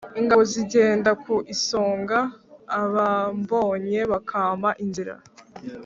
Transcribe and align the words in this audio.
Ingabo 0.19 0.41
nzigenda 0.47 1.11
ku 1.23 1.35
isonga 1.53 2.17
abambonye 2.81 3.99
bakampa 4.11 4.69
inzira 4.83 5.15